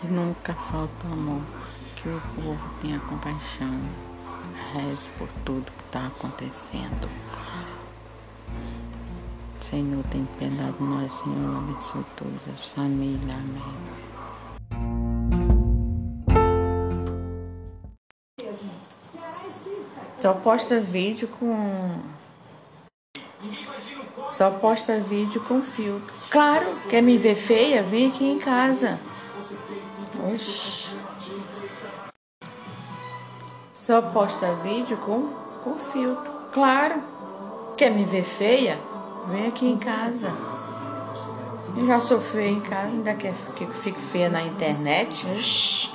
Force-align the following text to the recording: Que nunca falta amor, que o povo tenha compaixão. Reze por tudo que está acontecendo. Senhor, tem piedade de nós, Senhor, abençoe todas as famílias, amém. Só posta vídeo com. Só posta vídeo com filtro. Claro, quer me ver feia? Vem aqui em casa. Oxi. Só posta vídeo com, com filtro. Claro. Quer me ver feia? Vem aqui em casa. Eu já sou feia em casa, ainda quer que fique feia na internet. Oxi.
Que 0.00 0.06
nunca 0.06 0.54
falta 0.54 1.06
amor, 1.06 1.42
que 1.94 2.08
o 2.08 2.20
povo 2.34 2.70
tenha 2.80 2.98
compaixão. 3.00 3.78
Reze 4.72 5.10
por 5.18 5.28
tudo 5.44 5.70
que 5.70 5.84
está 5.84 6.06
acontecendo. 6.06 7.06
Senhor, 9.60 10.02
tem 10.04 10.24
piedade 10.38 10.72
de 10.72 10.82
nós, 10.84 11.12
Senhor, 11.12 11.58
abençoe 11.58 12.04
todas 12.16 12.48
as 12.50 12.64
famílias, 12.64 13.30
amém. 13.30 14.00
Só 20.18 20.32
posta 20.32 20.80
vídeo 20.80 21.28
com. 21.28 22.00
Só 24.30 24.50
posta 24.50 24.98
vídeo 24.98 25.42
com 25.42 25.60
filtro. 25.60 26.14
Claro, 26.30 26.66
quer 26.88 27.02
me 27.02 27.18
ver 27.18 27.34
feia? 27.34 27.82
Vem 27.82 28.08
aqui 28.08 28.24
em 28.24 28.38
casa. 28.38 28.98
Oxi. 30.28 30.94
Só 33.72 34.02
posta 34.02 34.54
vídeo 34.62 34.96
com, 34.98 35.28
com 35.64 35.74
filtro. 35.92 36.30
Claro. 36.52 37.02
Quer 37.76 37.90
me 37.90 38.04
ver 38.04 38.24
feia? 38.24 38.78
Vem 39.28 39.46
aqui 39.46 39.66
em 39.66 39.78
casa. 39.78 40.30
Eu 41.76 41.86
já 41.86 42.00
sou 42.00 42.20
feia 42.20 42.50
em 42.50 42.60
casa, 42.60 42.88
ainda 42.88 43.14
quer 43.14 43.34
que 43.56 43.66
fique 43.66 44.00
feia 44.00 44.28
na 44.28 44.42
internet. 44.42 45.26
Oxi. 45.32 45.90